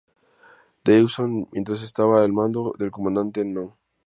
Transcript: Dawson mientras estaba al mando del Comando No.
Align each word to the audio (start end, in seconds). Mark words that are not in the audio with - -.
Dawson 0.83 1.47
mientras 1.51 1.83
estaba 1.83 2.23
al 2.23 2.33
mando 2.33 2.73
del 2.75 2.89
Comando 2.89 3.23
No. 3.45 3.77